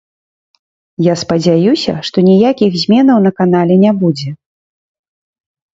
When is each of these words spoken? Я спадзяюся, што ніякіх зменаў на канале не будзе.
Я 1.07 1.13
спадзяюся, 1.23 1.93
што 2.09 2.17
ніякіх 2.31 2.71
зменаў 2.85 3.17
на 3.27 3.31
канале 3.43 3.75
не 3.87 3.91
будзе. 4.03 4.29